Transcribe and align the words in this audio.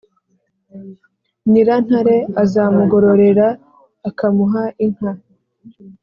nyirantare 1.49 2.17
azamugororera 2.43 3.47
akamuha 4.09 4.63
inka. 4.85 5.11